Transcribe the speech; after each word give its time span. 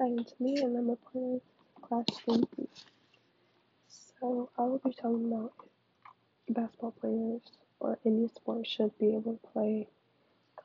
to 0.00 0.34
me, 0.40 0.56
and 0.62 0.78
I'm 0.78 0.88
a 0.88 0.96
part 0.96 1.42
of 1.76 1.82
class 1.82 2.04
3 2.24 2.42
So 3.86 4.48
I 4.56 4.62
will 4.62 4.78
be 4.78 4.94
talking 4.94 5.26
about 5.26 5.52
basketball 6.48 6.92
players 6.92 7.42
or 7.80 7.98
any 8.06 8.26
sport 8.28 8.66
should 8.66 8.96
be 8.98 9.14
able 9.14 9.34
to 9.34 9.46
play 9.52 9.88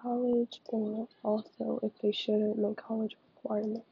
college 0.02 0.62
or 0.68 1.10
also 1.22 1.82
if 1.84 1.92
they 2.02 2.14
shouldn't 2.14 2.58
make 2.58 2.78
college 2.78 3.18
requirement. 3.36 3.84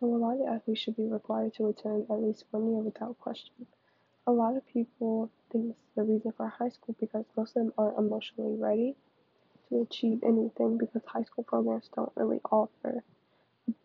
So 0.00 0.06
a 0.06 0.18
lot 0.18 0.40
of 0.40 0.48
athletes 0.48 0.80
should 0.80 0.96
be 0.96 1.06
required 1.06 1.54
to 1.54 1.68
attend 1.68 2.06
at 2.10 2.20
least 2.20 2.44
one 2.50 2.72
year 2.72 2.82
without 2.82 3.16
question. 3.20 3.66
A 4.26 4.32
lot 4.32 4.56
of 4.56 4.66
people 4.66 5.30
think 5.52 5.76
the 5.94 6.02
reason 6.02 6.32
for 6.36 6.48
high 6.48 6.70
school 6.70 6.96
because 6.98 7.24
most 7.36 7.50
of 7.50 7.62
them 7.62 7.72
aren't 7.78 7.98
emotionally 7.98 8.56
ready 8.56 8.96
to 9.68 9.82
achieve 9.82 10.24
anything 10.24 10.76
because 10.76 11.02
high 11.06 11.22
school 11.22 11.44
programs 11.44 11.88
don't 11.94 12.10
really 12.16 12.40
offer 12.50 13.04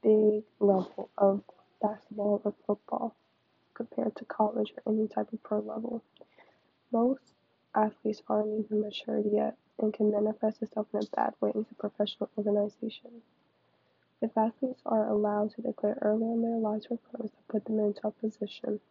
big 0.01 0.43
level 0.59 1.09
of 1.17 1.41
basketball 1.81 2.41
or 2.43 2.53
football 2.65 3.15
compared 3.73 4.15
to 4.15 4.25
college 4.25 4.73
or 4.85 4.93
any 4.93 5.07
type 5.07 5.31
of 5.31 5.41
pro 5.43 5.59
level. 5.59 6.03
Most 6.91 7.21
athletes 7.73 8.21
aren't 8.27 8.65
even 8.65 8.81
matured 8.81 9.25
yet 9.31 9.55
and 9.77 9.93
can 9.93 10.11
manifest 10.11 10.61
itself 10.61 10.87
in 10.93 10.99
a 10.99 11.15
bad 11.15 11.33
way 11.39 11.51
into 11.55 11.73
professional 11.75 12.29
organizations. 12.37 13.23
If 14.21 14.37
athletes 14.37 14.81
are 14.85 15.07
allowed 15.07 15.51
to 15.55 15.61
declare 15.61 15.97
early 16.01 16.25
in 16.25 16.41
their 16.41 16.57
lives 16.57 16.87
for 16.87 16.97
pros 16.97 17.31
that 17.31 17.47
put 17.47 17.65
them 17.65 17.79
into 17.79 18.05
a 18.05 18.11
position 18.11 18.81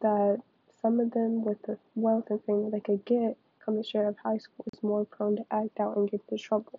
that 0.00 0.40
some 0.80 1.00
of 1.00 1.10
them 1.10 1.44
with 1.44 1.60
the 1.62 1.76
wealth 1.96 2.26
and 2.30 2.42
fame 2.44 2.70
they 2.70 2.78
could 2.78 3.04
get 3.04 3.36
coming 3.64 3.82
straight 3.82 4.02
out 4.02 4.10
of 4.10 4.18
high 4.18 4.38
school 4.38 4.64
is 4.72 4.82
more 4.82 5.04
prone 5.04 5.36
to 5.36 5.46
act 5.50 5.80
out 5.80 5.96
and 5.96 6.08
get 6.08 6.20
into 6.30 6.40
trouble 6.40 6.78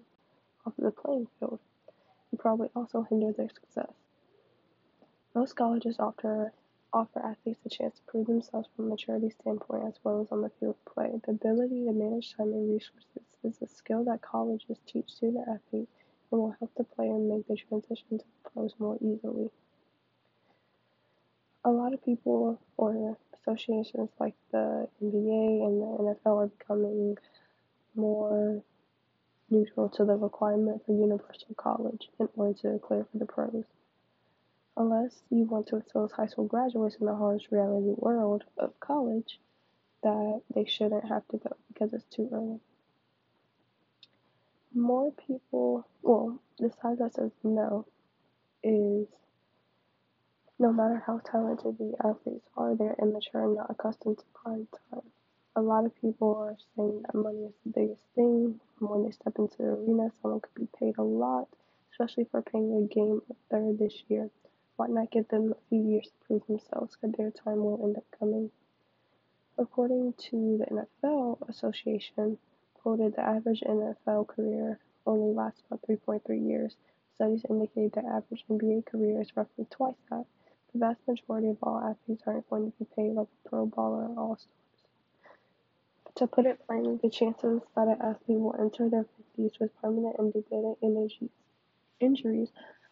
off 0.66 0.78
of 0.78 0.84
the 0.86 0.92
playing 0.92 1.28
field 1.38 1.60
probably 2.40 2.70
also 2.76 3.04
hinder 3.04 3.32
their 3.32 3.50
success. 3.50 3.92
Most 5.36 5.56
colleges 5.56 5.98
offer 6.00 6.54
offer 6.92 7.20
athletes 7.20 7.60
a 7.66 7.70
chance 7.70 7.96
to 7.96 8.02
prove 8.08 8.26
themselves 8.26 8.68
from 8.76 8.86
a 8.86 8.90
maturity 8.90 9.30
standpoint 9.30 9.84
as 9.86 9.94
well 10.04 10.22
as 10.22 10.32
on 10.32 10.42
the 10.42 10.50
field 10.60 10.76
of 10.76 10.94
play. 10.94 11.12
The 11.24 11.32
ability 11.32 11.86
to 11.86 11.92
manage 11.92 12.34
time 12.36 12.52
and 12.52 12.72
resources 12.72 13.24
is 13.44 13.62
a 13.62 13.68
skill 13.68 14.04
that 14.06 14.22
colleges 14.22 14.80
teach 14.88 15.10
student 15.12 15.48
athletes 15.48 15.92
and 16.32 16.42
will 16.42 16.56
help 16.60 16.72
the 16.76 16.84
player 16.84 17.14
make 17.14 17.48
the 17.48 17.56
transition 17.56 18.18
to 18.18 18.26
the 18.26 18.50
pros 18.50 18.74
more 18.80 18.98
easily. 19.02 19.52
A 21.64 21.70
lot 21.70 21.94
of 21.94 22.04
people 22.04 22.60
or 22.78 23.18
associations 23.34 24.10
like 24.20 24.36
the 24.52 24.88
NBA 25.02 25.66
and 25.66 25.82
the 25.82 26.16
NFL 26.26 26.44
are 26.44 26.48
becoming 26.48 27.18
more 27.96 28.64
neutral 29.52 29.90
to 29.90 30.06
the 30.06 30.16
requirement 30.16 30.86
for 30.86 30.94
universal 30.94 31.54
college 31.58 32.10
in 32.20 32.30
order 32.36 32.58
to 32.60 32.74
declare 32.74 33.06
for 33.12 33.18
the 33.18 33.26
pros. 33.26 33.66
Unless 34.78 35.22
you 35.30 35.44
want 35.46 35.68
to 35.68 35.78
expose 35.78 36.12
high 36.12 36.28
school 36.28 36.46
graduates 36.46 36.96
in 36.96 37.06
the 37.06 37.16
harsh 37.16 37.44
reality 37.52 37.94
world 37.98 38.44
of 38.58 38.80
college, 38.80 39.40
that 40.04 40.42
they 40.56 40.66
shouldn't 40.66 41.08
have 41.08 41.28
to 41.30 41.38
go 41.38 41.56
because 41.68 41.94
it's 41.94 42.06
too 42.06 42.30
early. 42.32 42.60
More 44.74 45.12
people, 45.28 45.86
well, 46.02 46.40
the 46.58 46.72
side 46.82 47.00
that 47.00 47.16
says 47.16 47.32
no 47.44 47.86
is 48.64 49.08
no 50.60 50.74
matter 50.74 51.02
how 51.06 51.20
talented 51.20 51.78
the 51.78 51.96
athletes 52.04 52.48
are, 52.56 52.76
they're 52.76 52.96
immature 53.02 53.46
and 53.46 53.56
not 53.56 53.72
accustomed 53.72 54.18
to 54.18 54.24
prime 54.34 54.68
time. 54.92 55.09
A 55.60 55.62
lot 55.62 55.86
of 55.86 55.94
people 56.00 56.36
are 56.36 56.56
saying 56.78 57.02
that 57.02 57.14
money 57.14 57.44
is 57.48 57.54
the 57.66 57.72
biggest 57.72 58.02
thing. 58.16 58.62
When 58.80 59.04
they 59.04 59.12
step 59.12 59.34
into 59.38 59.58
the 59.58 59.66
arena, 59.66 60.10
someone 60.22 60.40
could 60.40 60.56
be 60.56 60.70
paid 60.80 60.98
a 60.98 61.04
lot, 61.04 61.50
especially 61.92 62.24
for 62.32 62.42
playing 62.42 62.72
a 62.78 62.94
game 62.94 63.22
a 63.30 63.34
third 63.52 63.78
this 63.78 64.06
year. 64.08 64.30
Why 64.78 64.88
not 64.88 65.12
give 65.12 65.28
them 65.28 65.52
a 65.52 65.68
few 65.68 65.82
years 65.82 66.06
to 66.06 66.26
prove 66.26 66.48
themselves, 66.48 66.96
because 66.96 67.14
their 67.18 67.32
time 67.32 67.62
will 67.66 67.84
end 67.84 67.98
up 67.98 68.06
coming. 68.18 68.52
According 69.58 70.14
to 70.30 70.60
the 70.60 70.86
NFL 71.04 71.50
Association, 71.50 72.38
quoted 72.76 73.18
the 73.18 73.22
average 73.22 73.60
NFL 73.60 74.30
career 74.30 74.80
only 75.06 75.34
lasts 75.34 75.64
about 75.70 75.82
3.3 75.82 76.48
years. 76.48 76.78
Studies 77.16 77.44
indicate 77.50 77.92
the 77.92 78.06
average 78.06 78.46
NBA 78.50 78.86
career 78.86 79.20
is 79.20 79.36
roughly 79.36 79.66
twice 79.70 80.00
that. 80.10 80.26
The 80.72 80.80
vast 80.80 81.06
majority 81.06 81.50
of 81.50 81.58
all 81.62 81.80
athletes 81.82 82.24
aren't 82.26 82.50
going 82.50 82.72
to 82.72 82.78
be 82.78 82.86
paid 82.96 83.12
like 83.12 83.28
a 83.28 83.50
pro 83.50 83.68
baller 83.68 84.16
or 84.16 84.18
all 84.18 84.38
stars. 84.38 84.69
To 86.16 86.28
put 86.28 86.46
it 86.46 86.60
plainly, 86.66 87.00
the 87.02 87.10
chances 87.10 87.62
that 87.76 87.88
an 87.88 88.02
athlete 88.02 88.40
will 88.40 88.56
enter 88.60 88.90
their 88.90 89.06
50s 89.38 89.60
with 89.60 89.76
permanent 89.82 90.16
and 90.20 90.34
debilitating 90.34 91.30
injuries 92.00 92.52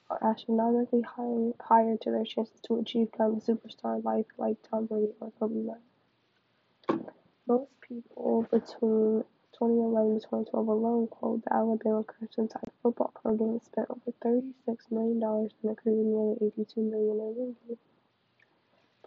are 0.09 0.23
astronomically 0.23 1.01
higher, 1.01 1.51
higher 1.59 1.97
to 1.97 2.11
their 2.11 2.23
chances 2.23 2.61
to 2.61 2.79
achieve 2.79 3.09
kind 3.17 3.35
of 3.35 3.44
superstar 3.44 4.03
life 4.03 4.25
like 4.38 4.57
Tom 4.69 4.85
Brady 4.85 5.13
or 5.19 5.31
Kobe 5.39 5.66
Bryant. 5.66 7.11
Most 7.47 7.72
people 7.81 8.44
between 8.44 9.23
2011 9.53 10.11
and 10.11 10.22
2012 10.22 10.67
alone, 10.67 11.07
quote, 11.07 11.44
the 11.44 11.53
Alabama 11.53 12.03
Crimson 12.03 12.47
Tide 12.47 12.72
football 12.84 13.11
program 13.22 13.59
spent 13.59 13.88
over 13.89 14.11
$36 14.23 14.91
million 14.91 15.22
and 15.23 15.72
accrued 15.72 16.05
nearly 16.05 16.38
82 16.57 16.81
million 16.81 17.19
in 17.19 17.28
revenue. 17.28 17.78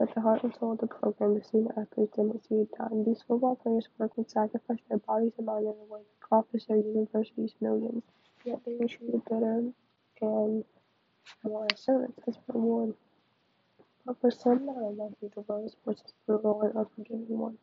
But 0.00 0.14
the 0.14 0.22
heart 0.22 0.42
and 0.44 0.56
soul 0.56 0.72
of 0.72 0.78
the 0.78 0.86
program, 0.86 1.34
the 1.34 1.44
student 1.44 1.76
athletes, 1.76 2.16
see 2.48 2.66
a. 2.74 3.04
These 3.04 3.20
football 3.20 3.56
players 3.56 3.86
work 3.98 4.12
and 4.16 4.26
sacrifice 4.26 4.78
their 4.88 4.96
bodies 4.96 5.34
and 5.36 5.46
mind 5.46 5.66
in 5.66 5.74
a 5.78 5.92
way 5.92 6.00
that 6.00 6.26
profits 6.26 6.64
their 6.64 6.78
universities 6.78 7.54
millions, 7.60 8.02
yet 8.42 8.64
they 8.64 8.78
are 8.82 8.88
treated 8.88 9.22
better 9.26 9.70
and 10.22 10.64
more 11.44 11.66
servants 11.76 12.18
as 12.26 12.38
reward. 12.48 12.94
But 14.06 14.18
for 14.22 14.30
some 14.30 14.64
that 14.64 14.76
are 14.76 14.90
lucky, 14.90 15.28
the 15.34 15.42
world 15.42 15.66
of 15.66 15.72
sports 15.72 16.00
is 16.06 16.14
brutal 16.26 16.62
and 16.62 16.76
unforgiving 16.76 17.38
one. 17.38 17.58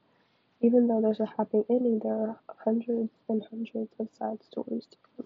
Even 0.62 0.88
though 0.88 1.02
there's 1.02 1.20
a 1.20 1.26
happy 1.26 1.64
ending, 1.68 1.98
there 2.04 2.14
are 2.14 2.40
hundreds 2.64 3.10
and 3.28 3.44
hundreds 3.50 3.92
of 4.00 4.10
sad 4.16 4.44
stories 4.44 4.86
to 4.86 4.98
come. 5.18 5.26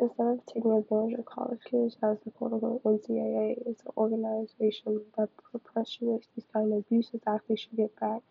Instead 0.00 0.26
of 0.28 0.46
taking 0.46 0.72
advantage 0.72 1.18
of 1.18 1.26
college 1.26 1.60
kids 1.62 1.98
as 2.02 2.16
the 2.24 2.30
quote 2.30 2.54
unquote 2.54 2.82
NCAA 2.84 3.68
is 3.68 3.80
an 3.84 3.92
organization 3.98 5.02
that 5.18 5.28
perpetuates 5.52 6.26
these 6.34 6.46
kind 6.54 6.72
of 6.72 6.78
abuses, 6.78 7.20
athletes 7.26 7.62
should 7.62 7.76
get 7.76 8.00
back 8.00 8.22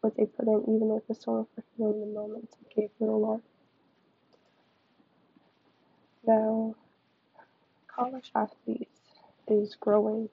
what 0.00 0.16
they 0.16 0.24
put 0.24 0.46
in, 0.46 0.62
even 0.62 0.90
if 0.96 1.02
it's 1.10 1.28
only 1.28 1.46
for 1.54 1.62
healing 1.76 2.00
the 2.00 2.06
moment 2.06 2.50
to 2.52 2.58
give 2.74 2.90
little 2.98 3.20
love. 3.20 3.42
Now, 6.26 6.74
college 7.86 8.30
athletes 8.34 9.00
is 9.46 9.76
growing 9.76 10.30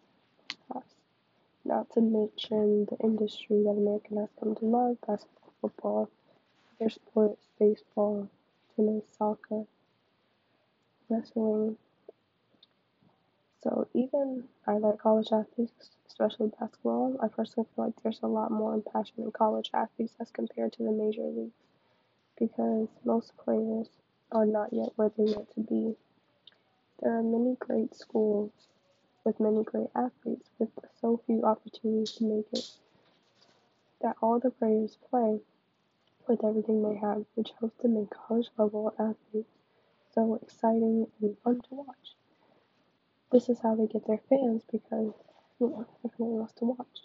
fast. 0.71 0.95
Not 1.65 1.89
to 1.91 2.01
mention 2.01 2.85
the 2.85 2.97
industry 3.03 3.61
that 3.63 3.71
America 3.71 4.15
has 4.21 4.29
come 4.39 4.55
to 4.55 4.65
love 4.65 4.97
basketball, 5.05 5.53
football, 5.59 6.09
other 6.79 6.89
sports, 6.89 7.49
baseball, 7.59 8.29
tennis, 8.73 9.03
soccer, 9.17 9.65
wrestling. 11.09 11.77
So, 13.61 13.87
even 13.93 14.47
I 14.65 14.77
like 14.77 14.99
college 14.99 15.31
athletes, 15.31 15.91
especially 16.07 16.51
basketball. 16.59 17.17
I 17.21 17.27
personally 17.27 17.67
feel 17.75 17.85
like 17.85 18.01
there's 18.01 18.21
a 18.23 18.27
lot 18.27 18.51
more 18.51 18.79
passion 18.81 19.23
in 19.23 19.31
college 19.31 19.69
athletes 19.73 20.13
as 20.19 20.31
compared 20.31 20.73
to 20.73 20.83
the 20.83 20.91
major 20.91 21.23
leagues 21.23 21.53
because 22.37 22.87
most 23.03 23.35
players 23.37 23.89
are 24.31 24.45
not 24.45 24.73
yet 24.73 24.89
where 24.95 25.09
they 25.09 25.23
want 25.23 25.53
to 25.55 25.61
be. 25.61 25.95
There 27.01 27.17
are 27.17 27.23
many 27.23 27.55
great 27.55 27.95
schools 27.95 28.51
with 29.23 29.39
many 29.39 29.63
great 29.63 29.89
athletes 29.95 30.49
with 30.57 30.69
so 31.01 31.17
few 31.25 31.43
opportunities 31.43 32.13
to 32.13 32.23
make 32.23 32.47
it 32.53 32.71
that 34.01 34.15
all 34.21 34.39
the 34.39 34.51
players 34.51 34.97
play 35.09 35.41
with 36.27 36.43
everything 36.43 36.83
they 36.83 36.95
have, 36.95 37.25
which 37.35 37.51
helps 37.59 37.81
them 37.81 37.95
make 37.95 38.09
college 38.09 38.49
level 38.57 38.93
athletes 38.99 39.56
so 40.17 40.39
exciting 40.41 41.05
and 41.21 41.37
fun 41.43 41.61
to 41.61 41.75
watch. 41.75 42.15
This 43.31 43.49
is 43.49 43.59
how 43.61 43.75
they 43.75 43.85
get 43.85 44.07
their 44.07 44.21
fans 44.29 44.63
because 44.71 45.13
you 45.59 45.69
know 45.69 45.85
everyone 46.03 46.39
wants 46.39 46.53
to 46.53 46.65
watch. 46.65 46.97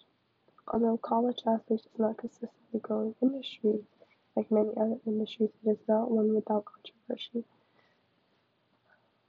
Although 0.66 0.96
college 0.96 1.40
athletics 1.40 1.84
is 1.84 1.98
not 1.98 2.16
consistently 2.16 2.80
growing 2.80 3.14
industry 3.20 3.84
like 4.34 4.50
many 4.50 4.70
other 4.80 4.96
industries, 5.06 5.50
it 5.62 5.70
is 5.72 5.78
not 5.86 6.10
one 6.10 6.34
without 6.34 6.64
controversy. 6.64 7.44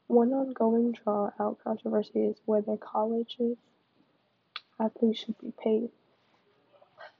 One 0.08 0.32
ongoing 0.32 0.94
draw 0.94 1.32
out 1.38 1.60
controversy 1.62 2.20
is 2.28 2.38
whether 2.46 2.78
colleges 2.78 3.58
athletes 4.80 5.20
should 5.20 5.38
be 5.40 5.52
paid. 5.62 5.90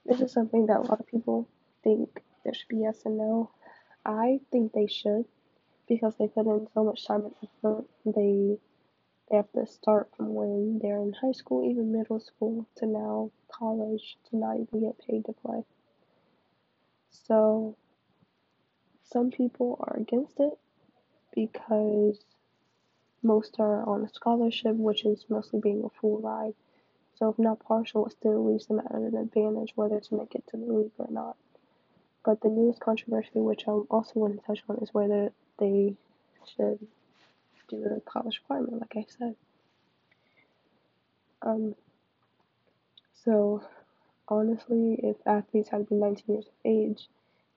This 0.06 0.22
is 0.22 0.32
something 0.32 0.64
that 0.66 0.78
a 0.78 0.88
lot 0.88 1.00
of 1.00 1.06
people 1.06 1.46
think 1.82 2.22
there 2.42 2.54
should 2.54 2.68
be 2.68 2.78
yes 2.78 3.02
and 3.04 3.18
no. 3.18 3.50
I 4.06 4.40
think 4.50 4.72
they 4.72 4.86
should 4.86 5.26
because 5.88 6.16
they 6.16 6.28
put 6.28 6.46
in 6.46 6.68
so 6.74 6.84
much 6.84 7.06
time 7.06 7.24
and 7.26 7.34
effort. 7.42 7.84
They 8.06 8.58
they 9.30 9.36
have 9.36 9.52
to 9.52 9.66
start 9.66 10.10
from 10.16 10.34
when 10.34 10.78
they're 10.80 11.00
in 11.02 11.12
high 11.14 11.32
school, 11.32 11.64
even 11.70 11.92
middle 11.92 12.20
school, 12.20 12.66
to 12.76 12.86
now 12.86 13.30
college, 13.48 14.18
to 14.30 14.36
not 14.36 14.58
even 14.60 14.80
get 14.82 14.98
paid 14.98 15.24
to 15.26 15.32
play. 15.32 15.64
So 17.10 17.76
some 19.04 19.30
people 19.30 19.78
are 19.80 19.96
against 19.96 20.40
it 20.40 20.58
because 21.34 22.24
Most 23.22 23.56
are 23.58 23.82
on 23.88 24.04
a 24.04 24.08
scholarship, 24.08 24.76
which 24.76 25.04
is 25.04 25.26
mostly 25.28 25.60
being 25.60 25.84
a 25.84 25.90
full 25.90 26.20
ride. 26.20 26.54
So 27.16 27.30
if 27.30 27.38
not 27.38 27.60
partial, 27.60 28.06
it 28.06 28.12
still 28.12 28.44
leaves 28.44 28.66
them 28.66 28.80
at 28.80 28.92
an 28.92 29.16
advantage 29.16 29.72
whether 29.76 30.00
to 30.00 30.14
make 30.14 30.34
it 30.36 30.46
to 30.48 30.56
the 30.56 30.72
league 30.72 30.92
or 30.98 31.08
not. 31.10 31.36
But 32.24 32.40
the 32.40 32.48
newest 32.48 32.80
controversy, 32.80 33.30
which 33.34 33.64
I 33.68 33.72
also 33.72 34.12
want 34.14 34.40
to 34.40 34.46
touch 34.46 34.62
on, 34.68 34.78
is 34.78 34.94
whether 34.94 35.32
they 35.58 35.94
should 36.56 36.78
do 37.68 37.84
a 37.84 38.00
college 38.00 38.40
requirement, 38.42 38.80
like 38.80 38.96
I 38.96 39.06
said. 39.18 39.36
Um, 41.42 41.74
so 43.24 43.62
honestly, 44.28 44.98
if 45.02 45.16
athletes 45.26 45.68
had 45.68 45.78
to 45.78 45.84
be 45.84 45.94
19 45.94 46.24
years 46.28 46.46
of 46.46 46.52
age 46.64 47.08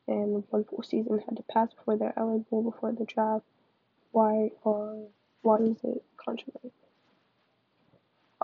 and 0.07 0.43
one 0.49 0.63
full 0.65 0.83
season 0.83 1.19
had 1.19 1.37
to 1.37 1.43
pass 1.43 1.73
before 1.73 1.97
they're 1.97 2.17
eligible 2.17 2.63
before 2.63 2.91
the 2.91 3.05
draft, 3.05 3.45
why 4.11 4.51
are 4.65 4.95
why 5.41 5.57
is 5.57 5.77
it 5.83 6.03
controversial? 6.17 6.71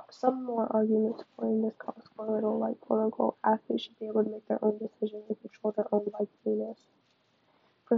Some 0.10 0.46
more 0.46 0.68
arguments 0.70 1.20
supporting 1.20 1.64
this 1.64 1.74
cause 1.78 2.04
a 2.20 2.24
little 2.24 2.60
like 2.60 2.80
quote 2.82 3.04
unquote 3.04 3.36
athletes 3.44 3.84
should 3.84 4.00
be 4.00 4.08
able 4.08 4.24
to 4.24 4.30
make 4.30 4.48
their 4.48 4.64
own 4.64 4.78
decisions 4.78 5.38
For 5.64 5.72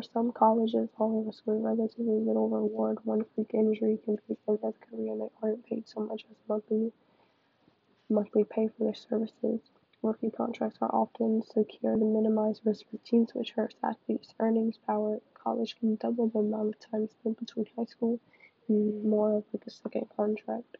some 0.03 0.31
colleges, 0.33 0.89
however, 0.99 1.21
with 1.21 1.41
relatively 1.47 2.19
little 2.19 2.47
reward, 2.47 3.03
one 3.05 3.25
freak 3.33 3.55
injury 3.55 3.97
can 4.05 4.17
be 4.17 4.35
the 4.35 4.37
end 4.47 4.59
of 4.61 4.79
career 4.81 5.13
and 5.13 5.21
they 5.21 5.29
aren't 5.41 5.65
paid 5.65 5.87
so 5.87 6.01
much 6.01 6.25
as 6.29 6.37
monthly 6.47 6.93
monthly 8.07 8.43
pay 8.43 8.67
for 8.67 8.83
their 8.83 8.93
services. 8.93 9.61
Rookie 10.03 10.29
contracts 10.29 10.77
are 10.79 10.93
often 10.93 11.41
secured 11.41 11.97
to 11.97 12.05
minimize 12.05 12.63
risk 12.63 12.85
for 12.91 12.97
teams, 12.97 13.33
which 13.33 13.53
hurts 13.53 13.77
athletes' 13.81 14.35
earnings 14.39 14.77
power. 14.85 15.19
College 15.33 15.75
can 15.79 15.95
double 15.95 16.27
the 16.27 16.39
amount 16.39 16.75
of 16.75 16.79
time 16.79 17.09
spent 17.09 17.39
between 17.39 17.65
high 17.75 17.85
school 17.85 18.19
and 18.67 19.03
more 19.03 19.37
of 19.37 19.43
like 19.51 19.65
a 19.65 19.71
second 19.71 20.07
contract. 20.15 20.77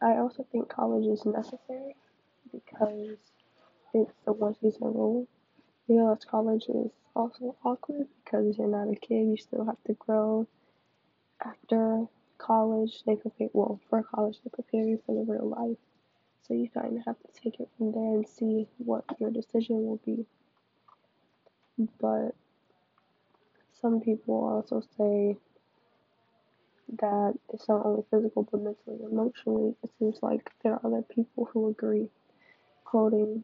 I 0.00 0.16
also 0.16 0.46
think 0.50 0.70
college 0.70 1.06
is 1.06 1.26
necessary 1.26 1.96
because 2.54 3.18
it's 3.94 4.12
a 4.26 4.32
one 4.32 4.54
season 4.54 4.94
rule. 4.94 5.26
Realize 5.88 6.24
college 6.24 6.64
is 6.68 6.92
also 7.16 7.56
awkward 7.64 8.08
because 8.24 8.58
you're 8.58 8.68
not 8.68 8.92
a 8.92 8.96
kid, 8.96 9.26
you 9.28 9.36
still 9.36 9.64
have 9.64 9.82
to 9.86 9.94
grow 9.94 10.46
after 11.44 12.06
college, 12.38 13.02
they 13.06 13.16
prepare, 13.16 13.48
well, 13.52 13.80
for 13.88 14.02
college, 14.02 14.38
they 14.42 14.50
prepare 14.50 14.84
you 14.84 15.00
for 15.06 15.14
the 15.14 15.30
real 15.32 15.48
life. 15.48 15.78
So 16.42 16.54
you 16.54 16.68
kind 16.70 16.98
of 16.98 17.04
have 17.06 17.16
to 17.20 17.40
take 17.40 17.60
it 17.60 17.68
from 17.78 17.92
there 17.92 18.14
and 18.14 18.28
see 18.28 18.68
what 18.78 19.04
your 19.18 19.30
decision 19.30 19.84
will 19.86 20.00
be. 20.04 20.26
But 22.00 22.34
some 23.80 24.00
people 24.00 24.34
also 24.44 24.80
say 24.96 25.36
that 27.00 27.34
it's 27.52 27.68
not 27.68 27.84
only 27.84 28.04
physical 28.10 28.42
but 28.50 28.60
mentally 28.60 28.98
emotionally. 29.10 29.74
It 29.82 29.90
seems 29.98 30.18
like 30.22 30.50
there 30.62 30.74
are 30.74 30.80
other 30.84 31.02
people 31.02 31.46
who 31.52 31.68
agree. 31.68 32.08
Quoting, 32.94 33.42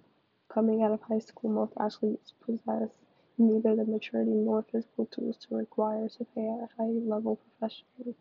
coming 0.48 0.80
out 0.84 0.92
of 0.92 1.02
high 1.02 1.18
school, 1.18 1.50
most 1.50 1.72
athletes 1.76 2.34
possess 2.40 2.88
neither 3.36 3.74
the 3.74 3.84
maturity 3.84 4.30
nor 4.30 4.62
physical 4.62 5.06
tools 5.06 5.38
to 5.38 5.56
require 5.56 6.08
to 6.08 6.24
play 6.24 6.48
at 6.48 6.62
a 6.62 6.68
high 6.76 6.86
level 6.86 7.34
professionally. 7.34 8.14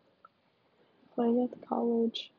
Playing 1.14 1.44
at 1.44 1.52
the 1.52 1.64
college 1.64 2.32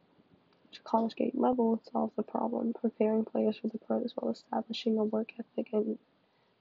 college 0.83 1.15
gate 1.15 1.39
level 1.39 1.81
solves 1.89 2.13
the 2.17 2.23
problem, 2.23 2.73
preparing 2.73 3.23
players 3.23 3.55
for 3.55 3.69
the 3.69 3.77
pros 3.77 4.11
while 4.17 4.33
establishing 4.33 4.97
a 4.97 5.05
work 5.05 5.31
ethic 5.39 5.69
and 5.71 5.97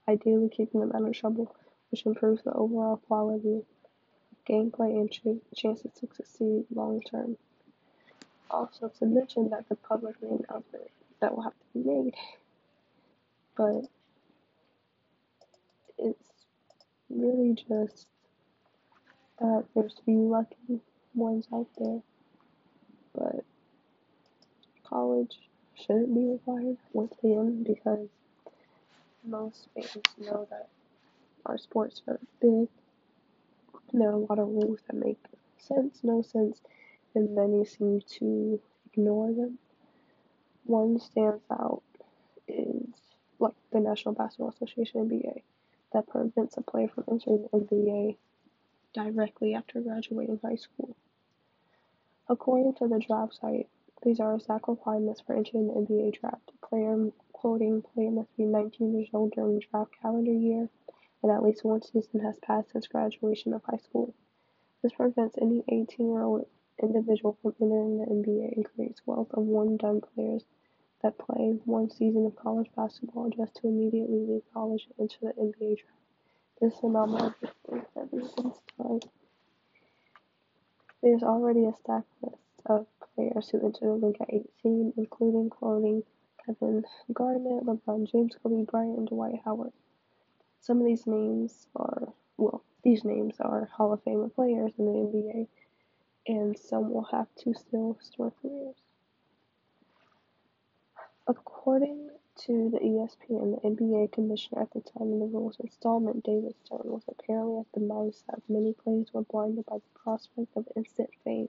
ideally 0.07 0.47
keeping 0.47 0.79
them 0.79 0.93
out 0.93 1.05
of 1.05 1.13
trouble, 1.13 1.53
which 1.89 2.05
improves 2.05 2.43
the 2.43 2.53
overall 2.53 2.95
quality 2.95 3.57
of 3.57 3.65
gameplay 4.45 4.97
and 5.01 5.11
ch- 5.11 5.43
chances 5.53 5.91
to 5.95 6.07
succeed 6.15 6.63
long 6.73 7.01
term. 7.01 7.35
Also, 8.49 8.87
to 8.87 9.05
mention 9.05 9.49
that 9.49 9.67
the 9.67 9.75
public 9.75 10.15
announcement 10.21 10.91
that 11.21 11.35
will 11.35 11.43
have 11.43 11.53
to 11.53 11.65
be 11.73 11.89
made, 11.89 12.15
but 13.57 13.81
it's 15.97 16.45
really 17.09 17.55
just 17.55 18.07
that 19.39 19.65
there's 19.75 19.95
a 19.99 20.03
few 20.03 20.29
lucky 20.29 20.79
ones 21.13 21.47
out 21.53 21.67
there 21.77 22.01
but 23.13 23.43
college 24.83 25.39
shouldn't 25.75 26.13
be 26.13 26.25
required 26.25 26.77
once 26.93 27.13
again 27.23 27.63
because 27.63 28.07
most 29.23 29.67
fans 29.73 30.03
know 30.17 30.47
that 30.49 30.67
our 31.45 31.57
sports 31.57 32.01
are 32.07 32.19
big. 32.41 32.67
There 33.93 34.09
are 34.09 34.13
a 34.13 34.17
lot 34.17 34.39
of 34.39 34.47
rules 34.47 34.79
that 34.87 34.95
make 34.95 35.19
sense, 35.57 35.99
no 36.03 36.21
sense, 36.21 36.61
and 37.15 37.35
many 37.35 37.65
seem 37.65 38.01
to 38.19 38.59
ignore 38.91 39.31
them. 39.33 39.59
One 40.71 41.01
stands 41.01 41.43
out 41.51 41.83
is 42.47 42.87
like 43.39 43.55
the 43.73 43.81
National 43.81 44.13
Basketball 44.13 44.53
Association 44.55 45.09
NBA 45.09 45.41
that 45.91 46.07
prevents 46.07 46.55
a 46.55 46.61
player 46.61 46.87
from 46.87 47.03
entering 47.11 47.41
the 47.41 47.59
NBA 47.59 48.15
directly 48.93 49.53
after 49.53 49.81
graduating 49.81 50.39
high 50.41 50.55
school. 50.55 50.95
According 52.29 52.75
to 52.75 52.87
the 52.87 52.99
draft 52.99 53.35
site, 53.35 53.67
these 54.01 54.21
are 54.21 54.33
exact 54.33 54.69
requirements 54.69 55.19
for 55.19 55.35
entering 55.35 55.67
the 55.67 55.73
NBA 55.73 56.17
draft. 56.21 56.53
Player 56.61 57.11
quoting 57.33 57.81
player 57.81 58.09
must 58.09 58.33
be 58.37 58.45
19 58.45 58.93
years 58.93 59.09
old 59.13 59.33
during 59.33 59.59
draft 59.59 59.91
calendar 60.01 60.31
year, 60.31 60.69
and 61.21 61.31
at 61.33 61.43
least 61.43 61.65
one 61.65 61.81
season 61.81 62.21
has 62.21 62.39
passed 62.39 62.71
since 62.71 62.87
graduation 62.87 63.53
of 63.53 63.61
high 63.65 63.83
school. 63.83 64.13
This 64.81 64.93
prevents 64.93 65.37
any 65.37 65.63
18-year-old 65.69 66.45
individual 66.81 67.37
from 67.41 67.55
entering 67.59 67.97
the 67.97 68.05
NBA 68.05 68.55
and 68.55 68.65
creates 68.65 69.01
wealth 69.05 69.33
of 69.33 69.43
one-done 69.43 69.99
players 70.15 70.45
that 71.03 71.17
play 71.17 71.59
one 71.65 71.89
season 71.89 72.25
of 72.25 72.35
college 72.35 72.69
basketball 72.75 73.29
just 73.29 73.55
to 73.55 73.67
immediately 73.67 74.19
leave 74.19 74.43
college 74.53 74.87
and 74.97 75.09
enter 75.11 75.33
the 75.35 75.41
NBA 75.41 75.77
draft. 75.77 76.01
This 76.61 76.79
phenomenon 76.79 77.33
has 77.41 77.51
been 77.67 77.85
ever 77.97 78.27
since 78.37 78.57
time. 78.77 78.99
There's 81.01 81.23
already 81.23 81.65
a 81.65 81.73
stacked 81.73 82.11
list 82.21 82.37
of 82.67 82.85
players 83.15 83.49
who 83.49 83.65
entered 83.65 84.01
the 84.01 84.07
league 84.07 84.21
at 84.21 84.33
18, 84.33 84.93
including 84.97 85.49
quoting 85.49 86.03
Kevin 86.45 86.83
Garnett, 87.11 87.65
LeBron 87.65 88.11
James, 88.11 88.35
Kobe 88.41 88.63
Bryant, 88.63 88.97
and 88.97 89.07
Dwight 89.07 89.41
Howard. 89.43 89.73
Some 90.59 90.79
of 90.79 90.85
these 90.85 91.07
names 91.07 91.67
are, 91.75 92.13
well, 92.37 92.63
these 92.83 93.03
names 93.03 93.39
are 93.39 93.65
Hall 93.65 93.93
of 93.93 94.03
Fame 94.03 94.29
players 94.29 94.73
in 94.77 94.85
the 94.85 94.91
NBA, 94.91 95.47
and 96.27 96.57
some 96.57 96.91
will 96.93 97.07
have 97.11 97.27
to 97.37 97.53
still 97.53 97.97
store 98.01 98.31
careers. 98.41 98.75
According 101.31 102.09
to 102.39 102.69
the 102.71 102.79
ESPN, 102.79 103.55
the 103.55 103.69
NBA 103.69 104.11
commissioner 104.11 104.63
at 104.63 104.71
the 104.71 104.81
time 104.81 105.13
of 105.13 105.19
the 105.19 105.27
rule's 105.27 105.61
installment, 105.61 106.25
David 106.25 106.55
Stern, 106.65 106.91
was 106.91 107.03
apparently 107.07 107.61
at 107.61 107.71
the 107.71 107.79
mindset 107.79 108.41
many 108.49 108.73
players 108.73 109.13
were 109.13 109.21
blinded 109.21 109.65
by 109.65 109.77
the 109.77 109.99
prospect 110.03 110.57
of 110.57 110.67
instant 110.75 111.09
fame. 111.23 111.47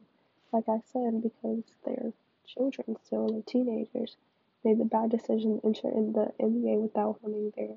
Like 0.53 0.69
I 0.69 0.83
said, 0.93 1.21
because 1.21 1.65
they're 1.85 2.13
children 2.47 2.97
still, 3.05 3.27
they're 3.27 3.43
teenagers, 3.43 4.17
made 4.63 4.79
the 4.79 4.85
bad 4.85 5.11
decision 5.11 5.59
to 5.59 5.67
enter 5.67 5.89
in 5.89 6.13
the 6.13 6.33
NBA 6.39 6.81
without 6.81 7.19
honing 7.21 7.53
their 7.57 7.75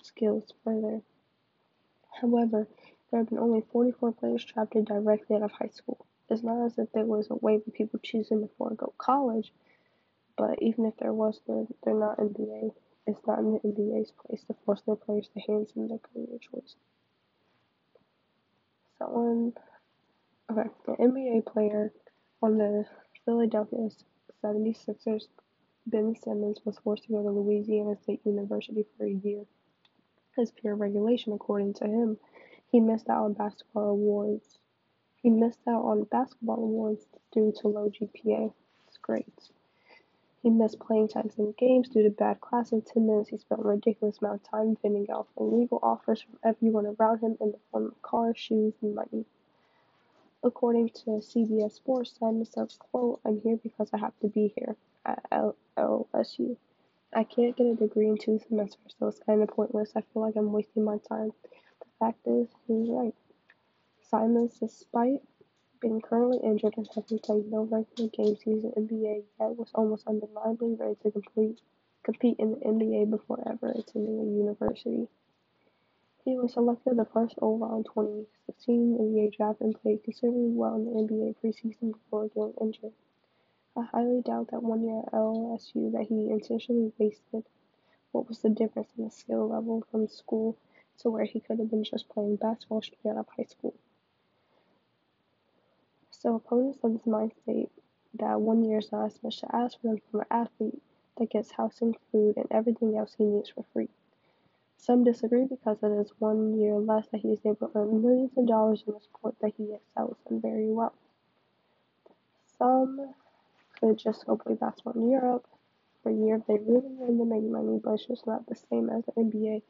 skills 0.00 0.54
further. 0.64 1.02
However, 2.22 2.66
there 3.10 3.20
have 3.20 3.28
been 3.28 3.38
only 3.38 3.60
44 3.60 4.12
players 4.12 4.46
drafted 4.46 4.86
directly 4.86 5.36
out 5.36 5.42
of 5.42 5.52
high 5.52 5.68
school. 5.68 6.06
It's 6.30 6.42
not 6.42 6.64
as 6.64 6.78
if 6.78 6.90
there 6.92 7.04
was 7.04 7.28
a 7.28 7.34
wave 7.34 7.66
of 7.66 7.74
people 7.74 8.00
choosing 8.02 8.40
to 8.40 8.48
forego 8.56 8.94
college 8.96 9.52
but 10.36 10.62
even 10.62 10.86
if 10.86 10.94
there 10.98 11.12
was, 11.12 11.40
they're, 11.46 11.66
they're 11.84 11.94
not 11.94 12.18
NBA. 12.18 12.72
It's 13.06 13.26
not 13.26 13.38
in 13.38 13.52
the 13.52 13.60
NBA's 13.60 14.12
place 14.12 14.42
to 14.46 14.54
force 14.64 14.82
their 14.86 14.96
players 14.96 15.28
to 15.34 15.40
hands 15.40 15.72
in 15.74 15.88
their 15.88 15.98
career 15.98 16.38
choice. 16.38 16.76
Someone, 18.98 19.52
um, 20.48 20.58
okay, 20.58 20.68
an 20.86 21.12
NBA 21.12 21.46
player 21.46 21.92
on 22.42 22.58
the 22.58 22.84
Philadelphia 23.24 23.88
76ers, 24.44 25.24
Ben 25.86 26.14
Simmons, 26.22 26.60
was 26.64 26.78
forced 26.78 27.04
to 27.04 27.12
go 27.12 27.22
to 27.22 27.30
Louisiana 27.30 27.96
State 28.02 28.20
University 28.24 28.84
for 28.96 29.06
a 29.06 29.10
year. 29.10 29.44
As 30.38 30.52
peer 30.52 30.74
regulation, 30.74 31.32
according 31.32 31.74
to 31.74 31.84
him, 31.84 32.18
he 32.70 32.80
missed 32.80 33.08
out 33.08 33.24
on 33.24 33.32
basketball 33.32 33.90
awards. 33.90 34.58
He 35.16 35.30
missed 35.30 35.66
out 35.68 35.82
on 35.84 36.04
basketball 36.04 36.56
awards 36.56 37.06
due 37.32 37.52
to 37.60 37.68
low 37.68 37.90
GPA. 37.90 38.52
Great. 39.02 39.50
He 40.42 40.48
missed 40.48 40.80
playing 40.80 41.08
times 41.08 41.34
in 41.36 41.52
games 41.58 41.88
due 41.90 42.02
to 42.02 42.10
bad 42.10 42.40
class 42.40 42.72
attendance. 42.72 43.28
He 43.28 43.36
spent 43.36 43.60
a 43.60 43.64
ridiculous 43.64 44.18
amount 44.18 44.40
of 44.40 44.50
time 44.50 44.76
fending 44.76 45.10
off 45.10 45.26
illegal 45.36 45.78
offers 45.82 46.22
from 46.22 46.38
everyone 46.42 46.86
around 46.86 47.20
him 47.20 47.36
in 47.40 47.52
the 47.52 47.58
form 47.70 47.86
of 47.86 48.02
cars, 48.02 48.38
shoes, 48.38 48.72
and 48.80 48.94
money. 48.94 49.26
According 50.42 50.88
to 50.90 51.20
CBS 51.20 51.72
Sports, 51.72 52.18
says, 52.18 52.78
quote, 52.78 53.20
I'm 53.26 53.42
here 53.42 53.58
because 53.62 53.90
I 53.92 53.98
have 53.98 54.18
to 54.20 54.28
be 54.28 54.54
here 54.56 54.76
at 55.04 55.22
LSU. 55.76 56.56
I 57.12 57.24
can't 57.24 57.54
get 57.54 57.66
a 57.66 57.74
degree 57.74 58.08
in 58.08 58.16
two 58.16 58.38
semesters, 58.38 58.94
so 58.98 59.08
it's 59.08 59.18
kind 59.18 59.42
of 59.42 59.48
pointless. 59.48 59.92
I 59.94 60.00
feel 60.00 60.22
like 60.22 60.36
I'm 60.36 60.52
wasting 60.52 60.84
my 60.84 60.96
time. 61.06 61.32
The 61.80 61.86
fact 61.98 62.26
is, 62.26 62.48
he's 62.66 62.88
right. 62.88 63.14
Simmons, 64.10 64.58
despite 64.58 65.20
being 65.80 66.00
currently 66.00 66.38
injured 66.44 66.74
and 66.76 66.88
having 66.94 67.18
played 67.18 67.50
no 67.50 67.62
regular 67.62 68.10
games 68.10 68.40
season 68.44 68.72
NBA 68.76 69.24
yet, 69.38 69.56
was 69.56 69.70
almost 69.74 70.06
undeniably 70.06 70.74
ready 70.74 70.94
to 70.96 71.10
complete, 71.10 71.60
compete 72.02 72.38
in 72.38 72.50
the 72.50 72.56
NBA 72.58 73.08
before 73.08 73.42
ever 73.48 73.70
attending 73.70 74.20
a 74.20 74.24
university. 74.24 75.08
He 76.22 76.36
was 76.36 76.52
selected 76.52 76.96
the 76.98 77.06
first 77.06 77.34
overall 77.40 77.78
in 77.78 77.84
2016 77.84 78.98
NBA 78.98 79.36
draft 79.36 79.62
and 79.62 79.74
played 79.80 80.04
considerably 80.04 80.50
well 80.50 80.74
in 80.74 80.84
the 80.84 80.90
NBA 80.90 81.36
preseason 81.42 81.92
before 81.92 82.28
getting 82.28 82.54
injured. 82.60 82.92
I 83.74 83.84
highly 83.84 84.20
doubt 84.20 84.50
that 84.50 84.62
one 84.62 84.84
year 84.84 85.00
at 85.00 85.12
LSU 85.14 85.92
that 85.92 86.08
he 86.08 86.28
intentionally 86.28 86.92
wasted. 86.98 87.44
What 88.12 88.28
was 88.28 88.40
the 88.40 88.50
difference 88.50 88.92
in 88.98 89.04
his 89.04 89.14
skill 89.14 89.48
level 89.48 89.82
from 89.90 90.08
school 90.08 90.58
to 90.98 91.10
where 91.10 91.24
he 91.24 91.40
could 91.40 91.58
have 91.58 91.70
been 91.70 91.84
just 91.84 92.08
playing 92.10 92.36
basketball 92.36 92.82
straight 92.82 93.12
out 93.12 93.16
of 93.16 93.28
high 93.28 93.44
school? 93.44 93.74
So 96.22 96.34
opponents 96.34 96.78
of 96.82 96.92
this 96.92 97.06
mind 97.06 97.32
state 97.42 97.70
that 98.18 98.42
one 98.42 98.62
year 98.62 98.80
is 98.80 98.92
not 98.92 99.06
as 99.06 99.22
much 99.22 99.40
to 99.40 99.56
ask 99.56 99.80
for 99.80 99.86
them 99.86 100.02
from 100.10 100.20
an 100.20 100.26
athlete 100.30 100.82
that 101.16 101.30
gets 101.30 101.52
housing, 101.52 101.96
food, 102.12 102.36
and 102.36 102.46
everything 102.50 102.94
else 102.94 103.14
he 103.16 103.24
needs 103.24 103.48
for 103.48 103.64
free. 103.72 103.88
Some 104.76 105.02
disagree 105.02 105.46
because 105.46 105.78
it 105.82 105.86
is 105.86 106.12
one 106.18 106.60
year 106.60 106.74
less 106.74 107.06
that 107.08 107.22
he 107.22 107.28
is 107.28 107.40
able 107.46 107.68
to 107.68 107.70
earn 107.74 108.02
millions 108.02 108.32
of 108.36 108.46
dollars 108.46 108.84
in 108.86 108.92
a 108.92 109.00
sport 109.00 109.36
that 109.40 109.54
he 109.56 109.72
excels 109.72 110.18
in 110.28 110.42
very 110.42 110.70
well. 110.70 110.92
Some 112.58 113.14
could 113.80 113.96
just 113.96 114.26
go 114.26 114.36
play 114.36 114.56
basketball 114.56 115.02
in 115.02 115.10
Europe 115.10 115.46
for 116.02 116.10
a 116.10 116.14
year 116.14 116.36
if 116.36 116.46
they 116.46 116.58
really 116.58 116.92
wanted 116.98 117.16
to 117.16 117.24
make 117.24 117.44
money, 117.44 117.80
but 117.82 117.94
it's 117.94 118.04
just 118.04 118.26
not 118.26 118.46
the 118.46 118.56
same 118.56 118.90
as 118.90 119.06
the 119.06 119.12
NBA 119.12 119.62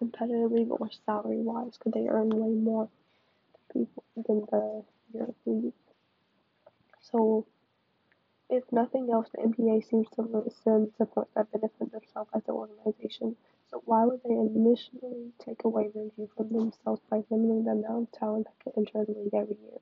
competitively 0.00 0.70
or 0.70 0.88
salary 1.04 1.38
wise 1.38 1.76
because 1.76 1.94
they 1.94 2.06
earn 2.06 2.30
way 2.30 2.50
more 2.50 2.88
people 3.72 4.04
than 4.14 4.46
the 4.52 4.84
Europe 5.12 5.36
League. 5.46 5.72
So, 7.10 7.46
if 8.48 8.64
nothing 8.72 9.10
else, 9.12 9.28
the 9.32 9.42
NBA 9.42 9.88
seems 9.88 10.08
to 10.10 10.22
listen 10.22 10.92
to 10.98 11.06
points 11.06 11.32
that 11.34 11.50
benefit 11.52 11.92
themselves 11.92 12.30
as 12.34 12.42
an 12.48 12.54
organization 12.54 13.36
so 13.70 13.82
why 13.84 14.04
would 14.04 14.22
they 14.22 14.34
initially 14.34 15.32
take 15.44 15.64
away 15.64 15.90
review 15.92 16.30
from 16.36 16.52
themselves 16.52 17.02
by 17.10 17.24
limiting 17.30 17.64
the 17.64 17.72
amount 17.72 18.08
of 18.08 18.12
talent 18.12 18.46
that 18.46 18.58
could 18.62 18.78
enter 18.78 19.04
the 19.04 19.18
league 19.18 19.34
every 19.34 19.56
year? 19.60 19.80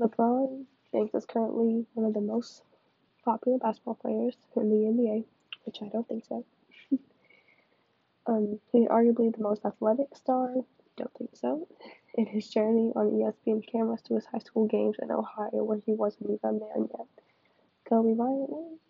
LeBron 0.00 0.64
James 0.90 1.14
is 1.14 1.26
currently 1.26 1.86
one 1.92 2.06
of 2.06 2.14
the 2.14 2.20
most 2.22 2.62
popular 3.24 3.58
basketball 3.58 3.96
players 3.96 4.36
in 4.56 4.70
the 4.70 4.76
NBA, 4.76 5.24
which 5.64 5.82
I 5.82 5.88
don't 5.88 6.08
think 6.08 6.24
so. 6.24 6.44
um, 8.26 8.58
he's 8.72 8.88
arguably 8.88 9.34
the 9.34 9.42
most 9.42 9.64
athletic 9.66 10.16
star, 10.16 10.54
don't 10.96 11.14
think 11.18 11.36
so. 11.36 11.68
In 12.14 12.26
his 12.26 12.48
journey 12.48 12.92
on 12.94 13.10
ESPN 13.10 13.66
cameras 13.66 14.02
to 14.02 14.14
his 14.14 14.26
high 14.26 14.38
school 14.40 14.66
games 14.66 14.96
in 15.00 15.10
Ohio, 15.10 15.64
where 15.64 15.78
he 15.78 15.94
wasn't 15.94 16.30
even 16.30 16.40
a 16.42 16.52
man 16.52 16.90
yet. 16.92 17.06
Kobe 17.86 18.12
Bryant 18.14 18.80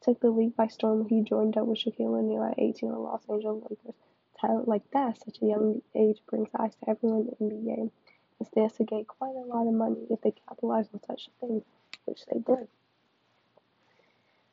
took 0.00 0.18
the 0.20 0.30
league 0.30 0.56
by 0.56 0.66
storm 0.66 0.98
when 0.98 1.08
he 1.08 1.22
joined 1.22 1.56
up 1.56 1.66
with 1.66 1.78
Shaquille 1.78 2.18
O'Neal 2.18 2.42
at 2.42 2.58
18 2.58 2.88
on 2.88 2.94
the 2.94 3.00
Los 3.00 3.22
Angeles 3.28 3.62
Lakers. 3.70 3.94
Talent 4.40 4.66
like 4.66 4.90
that 4.90 5.18
such 5.18 5.40
a 5.40 5.46
young 5.46 5.80
age 5.94 6.20
brings 6.26 6.48
eyes 6.58 6.74
to 6.76 6.90
everyone 6.90 7.28
in 7.38 7.48
the 7.48 7.54
NBA 7.54 7.90
and 8.38 8.46
stands 8.48 8.74
to 8.74 8.84
gain 8.84 9.04
quite 9.04 9.34
a 9.36 9.46
lot 9.46 9.66
of 9.66 9.74
money 9.74 10.04
if 10.10 10.20
they 10.20 10.32
capitalize 10.32 10.88
on 10.92 11.00
such 11.04 11.28
a 11.28 11.46
thing, 11.46 11.64
which 12.04 12.26
they 12.26 12.40
did. 12.40 12.68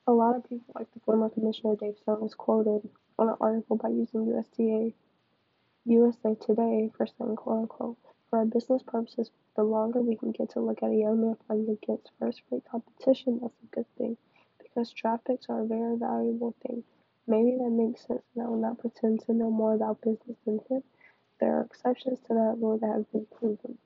A 0.06 0.12
lot 0.12 0.36
of 0.36 0.48
people, 0.48 0.74
like 0.76 0.92
the 0.94 1.00
former 1.00 1.30
commissioner 1.30 1.76
Dave 1.76 1.98
Stone, 1.98 2.22
was 2.22 2.36
quoted 2.36 2.88
on 3.18 3.30
an 3.30 3.38
article 3.42 3.76
by 3.76 3.90
using 3.90 4.26
USDA, 4.26 4.94
USA 5.86 6.36
Today 6.36 6.90
for 6.96 7.06
saying, 7.06 7.36
quote 7.36 7.64
unquote, 7.64 7.98
for 8.30 8.40
our 8.40 8.46
business 8.46 8.82
purposes, 8.84 9.32
the 9.56 9.64
longer 9.64 10.02
we 10.02 10.16
can 10.16 10.32
get 10.32 10.52
to 10.52 10.62
look 10.62 10.82
at 10.82 10.92
a 10.92 10.96
young 10.96 11.20
man 11.20 11.36
playing 11.46 11.70
against 11.70 12.12
first 12.20 12.42
rate 12.50 12.64
competition, 12.72 13.40
that's 13.42 13.54
a 13.62 13.76
good 13.76 13.86
thing 13.98 14.16
because 14.60 14.92
draft 14.94 15.26
picks 15.26 15.50
are 15.50 15.62
a 15.62 15.68
very 15.68 15.98
valuable 15.98 16.56
thing. 16.66 16.84
Maybe 17.28 17.58
that 17.58 17.70
makes 17.70 18.08
sense 18.08 18.24
and 18.34 18.46
I 18.46 18.48
will 18.48 18.62
not 18.62 18.80
pretend 18.80 19.26
to 19.26 19.34
know 19.34 19.52
more 19.52 19.74
about 19.74 20.02
business 20.02 20.38
than 20.46 20.62
him. 20.70 20.84
There 21.42 21.58
are 21.58 21.66
exceptions 21.66 22.20
to 22.28 22.34
that 22.34 22.58
rule 22.62 22.78
that 22.78 22.88
have 22.88 23.12
been 23.12 23.28
proven. 23.38 23.78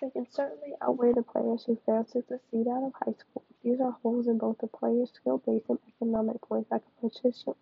They 0.00 0.10
can 0.10 0.26
certainly 0.30 0.74
outweigh 0.80 1.12
the 1.12 1.22
players 1.22 1.64
who 1.64 1.78
fail 1.86 2.04
to 2.04 2.22
succeed 2.22 2.66
out 2.66 2.82
of 2.82 2.92
high 2.94 3.14
school. 3.18 3.44
These 3.62 3.80
are 3.80 3.96
holes 4.02 4.26
in 4.26 4.38
both 4.38 4.58
the 4.58 4.66
player's 4.66 5.12
skill 5.12 5.38
base 5.38 5.62
and 5.68 5.78
economic 5.88 6.40
points 6.40 6.70
that 6.70 6.82
can 7.00 7.10
potentially 7.10 7.56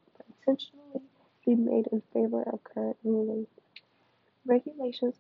be 1.47 1.55
made 1.55 1.87
in 1.93 2.03
favor 2.13 2.43
of 2.43 2.63
current 2.65 2.97
ruling. 3.05 3.47
Regulations 4.45 5.15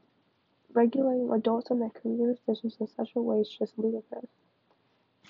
regulating 0.77 1.31
adults 1.33 1.71
and 1.71 1.81
their 1.81 1.91
career 1.91 2.35
decisions 2.35 2.77
in 2.81 2.87
such 2.87 3.11
a 3.17 3.23
way 3.23 3.39
is 3.41 3.49
just 3.49 3.79
ludicrous 3.79 4.27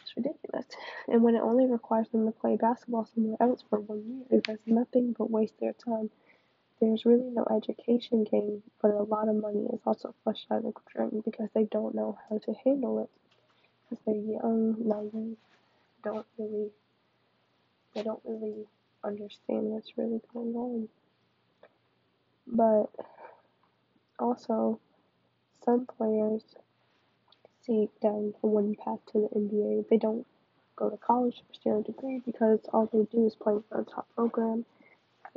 It's 0.03 0.17
ridiculous. 0.17 0.67
And 1.09 1.23
when 1.23 1.37
it 1.37 1.43
only 1.43 1.67
requires 1.67 2.09
them 2.09 2.27
to 2.27 2.33
play 2.33 2.57
basketball 2.57 3.09
somewhere 3.15 3.37
else 3.41 3.63
for 3.71 3.79
one 3.79 4.03
year, 4.09 4.39
it 4.39 4.45
does 4.45 4.59
nothing 4.67 5.15
but 5.17 5.31
waste 5.31 5.55
their 5.61 5.73
time. 5.73 6.11
There's 6.81 7.07
really 7.07 7.31
no 7.31 7.47
education 7.49 8.25
gain, 8.25 8.63
but 8.83 8.91
a 8.91 9.03
lot 9.03 9.29
of 9.29 9.37
money 9.37 9.67
is 9.73 9.81
also 9.87 10.15
flushed 10.25 10.47
out 10.51 10.65
of 10.65 10.75
the 10.75 10.81
drain 10.93 11.23
because 11.25 11.49
they 11.55 11.65
don't 11.65 11.95
know 11.95 12.19
how 12.29 12.39
to 12.39 12.55
handle 12.65 12.99
it. 12.99 13.11
Because 13.89 14.05
they're 14.05 14.15
young, 14.17 14.77
naive, 14.85 15.37
don't 16.03 16.27
really, 16.37 16.71
they 17.95 18.03
don't 18.03 18.21
really 18.25 18.67
understand 19.05 19.65
what's 19.65 19.97
really 19.97 20.21
going 20.33 20.55
on. 20.55 20.89
But 22.47 22.87
also, 24.19 24.81
some 25.65 25.87
players 25.87 26.43
see 27.63 27.89
down 28.01 28.35
the 28.41 28.47
one 28.47 28.75
path 28.77 29.01
to 29.13 29.21
the 29.21 29.39
NBA. 29.39 29.89
They 29.89 29.97
don't 29.97 30.27
go 30.77 30.91
to 30.91 30.97
college 30.97 31.39
to 31.39 31.45
pursue 31.45 31.79
a 31.79 31.83
degree 31.83 32.23
because 32.25 32.61
all 32.73 32.87
they 32.93 33.05
do 33.05 33.27
is 33.27 33.35
play 33.35 33.55
for 33.69 33.81
a 33.81 33.85
top 33.85 34.07
program. 34.15 34.65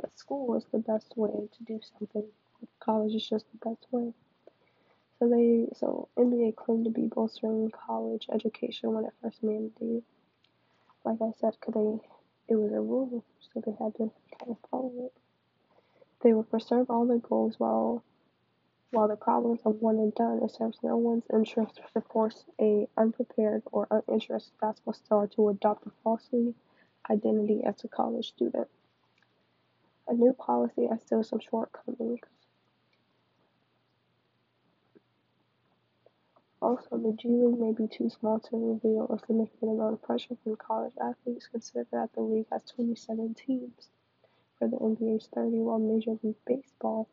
But 0.00 0.16
school 0.18 0.56
is 0.56 0.64
the 0.72 0.78
best 0.78 1.12
way 1.16 1.30
to 1.30 1.64
do 1.64 1.80
something. 1.98 2.24
College 2.78 3.14
is 3.14 3.28
just 3.28 3.46
the 3.52 3.70
best 3.70 3.86
way. 3.90 4.12
So 5.18 5.28
they 5.28 5.68
so 5.76 6.08
NBA 6.16 6.56
claimed 6.56 6.84
to 6.84 6.90
be 6.90 7.06
bolstering 7.06 7.70
college 7.70 8.26
education 8.32 8.92
when 8.92 9.04
it 9.04 9.12
first 9.20 9.44
mandated. 9.44 10.02
Like 11.04 11.20
I 11.20 11.32
said, 11.38 11.60
could 11.60 11.74
they 11.74 11.98
it 12.50 12.56
was 12.56 12.72
a 12.72 12.80
rule, 12.80 13.24
so 13.40 13.62
they 13.64 13.72
had 13.72 13.94
to 13.94 14.10
kind 14.38 14.50
of 14.50 14.56
follow 14.70 14.92
it. 15.06 15.12
They 16.22 16.32
would 16.32 16.50
preserve 16.50 16.90
all 16.90 17.06
their 17.06 17.18
goals 17.18 17.54
while 17.58 18.02
while 18.90 19.06
the 19.06 19.16
problems 19.16 19.60
of 19.64 19.80
one 19.80 19.98
and 19.98 20.12
done, 20.16 20.42
it 20.42 20.50
serves 20.50 20.82
no 20.82 20.96
one's 20.96 21.22
interest 21.32 21.80
to 21.94 22.00
force 22.00 22.44
a 22.60 22.88
unprepared 22.96 23.62
or 23.70 23.86
uninterested 23.88 24.52
basketball 24.60 24.94
star 24.94 25.26
to 25.28 25.48
adopt 25.48 25.86
a 25.86 25.90
falsely 26.02 26.54
identity 27.08 27.62
as 27.64 27.84
a 27.84 27.88
college 27.88 28.26
student. 28.26 28.66
A 30.08 30.12
new 30.12 30.32
policy 30.32 30.88
has 30.88 31.02
still 31.02 31.22
some 31.22 31.38
shortcomings. 31.38 32.18
Also, 36.62 36.98
the 36.98 37.12
G 37.12 37.28
League 37.28 37.58
may 37.58 37.72
be 37.72 37.88
too 37.88 38.10
small 38.10 38.38
to 38.38 38.72
reveal 38.74 39.06
a 39.08 39.18
significant 39.18 39.72
amount 39.72 39.94
of 39.94 40.02
pressure 40.02 40.36
from 40.44 40.56
college 40.56 40.92
athletes, 41.00 41.48
considering 41.50 41.86
that 41.92 42.12
the 42.12 42.20
league 42.20 42.46
has 42.52 42.62
27 42.64 43.34
teams 43.34 43.88
for 44.58 44.68
the 44.68 44.76
NBA's 44.76 45.28
30, 45.34 45.56
while 45.58 45.78
Major 45.78 46.18
League 46.22 46.44
Baseball 46.46 47.08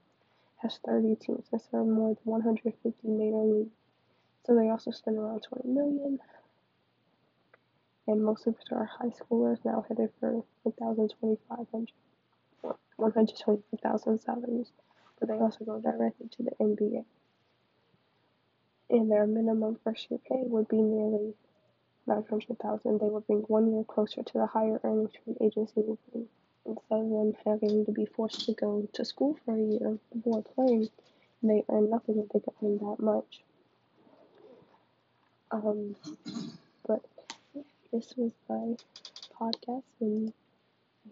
has 0.57 0.79
30 0.85 1.15
teams 1.15 1.45
that 1.51 1.61
serve 1.61 1.87
more 1.87 2.09
than 2.09 2.23
150 2.23 3.07
major 3.07 3.37
leagues. 3.37 3.75
So 4.45 4.53
they 4.55 4.69
also 4.69 4.91
spend 4.91 5.17
around 5.17 5.43
20 5.43 5.67
million. 5.69 6.19
And 8.05 8.23
most 8.23 8.47
of 8.47 8.55
it 8.55 8.71
are 8.71 8.85
high 8.85 9.11
schoolers 9.11 9.63
now 9.63 9.85
headed 9.87 10.11
for 10.19 10.43
1,250 10.63 11.93
125,000 12.97 14.19
salaries, 14.19 14.71
but 15.19 15.29
they 15.29 15.35
also 15.35 15.63
go 15.63 15.79
directly 15.79 16.27
to 16.29 16.43
the 16.43 16.51
NBA. 16.59 17.05
And 18.89 19.11
their 19.11 19.27
minimum 19.27 19.77
first 19.83 20.09
year 20.09 20.19
pay 20.27 20.43
would 20.43 20.67
be 20.67 20.81
nearly 20.81 21.33
900,000. 22.05 22.99
They 22.99 23.09
would 23.09 23.27
bring 23.27 23.41
one 23.41 23.73
year 23.73 23.83
closer 23.83 24.23
to 24.23 24.33
the 24.33 24.45
higher 24.47 24.79
earnings 24.83 25.11
free 25.23 25.35
agency 25.41 25.81
bring 25.81 26.27
instead 26.65 27.01
of 27.01 27.09
them 27.09 27.33
having 27.45 27.85
to 27.85 27.91
be 27.91 28.05
forced 28.05 28.45
to 28.45 28.53
go 28.53 28.87
to 28.93 29.05
school 29.05 29.37
for 29.45 29.55
a 29.55 29.61
year 29.61 29.97
before 30.13 30.43
playing, 30.43 30.89
they 31.43 31.63
earn 31.69 31.89
nothing 31.89 32.19
if 32.19 32.29
they 32.29 32.39
can 32.39 32.53
earn 32.63 32.77
that 32.77 32.99
much. 32.99 33.41
Um, 35.51 35.95
but 36.85 37.01
this 37.91 38.13
was 38.17 38.31
my 38.49 38.75
podcast, 39.39 39.83
and 40.01 40.33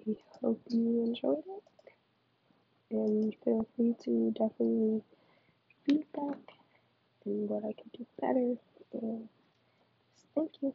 I 0.07 0.15
hope 0.41 0.61
you 0.69 1.03
enjoyed 1.03 1.43
it. 1.47 1.63
And 2.91 3.35
feel 3.43 3.67
free 3.75 3.95
to 4.03 4.31
definitely 4.31 5.01
feedback 5.85 6.54
and 7.25 7.49
what 7.49 7.63
I 7.65 7.73
can 7.73 7.91
do 7.97 8.05
better. 8.21 8.55
And 8.93 9.29
thank 10.35 10.51
you. 10.61 10.73